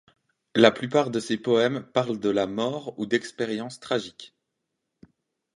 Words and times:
La 0.55 0.71
plupart 0.71 1.11
de 1.11 1.19
ces 1.19 1.37
poèmes 1.37 1.83
parlent 1.93 2.19
de 2.19 2.31
la 2.31 2.47
mort 2.47 2.97
ou 2.97 3.05
d’expériences 3.05 3.79
tragiques. 3.79 4.33